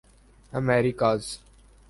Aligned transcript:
Americas 0.53 1.37